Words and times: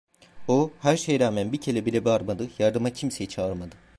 O, 0.47 0.71
her 0.81 0.97
şeye 0.97 1.19
rağmen 1.19 1.51
bir 1.53 1.61
kere 1.61 1.85
bile 1.85 2.05
bağırmadı, 2.05 2.47
yardıma 2.59 2.89
kimseyi 2.89 3.29
çağırmadı. 3.29 3.75